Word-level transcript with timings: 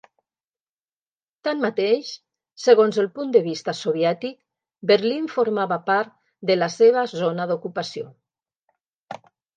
Tanmateix, 1.47 2.07
segons 2.63 2.97
el 3.03 3.09
punt 3.19 3.35
de 3.35 3.41
vista 3.49 3.75
soviètic, 3.81 4.39
Berlín 4.93 5.27
formava 5.35 5.77
part 5.91 6.17
de 6.53 6.57
la 6.59 6.71
seva 6.77 7.05
zona 7.13 7.47
d'ocupació. 7.53 8.11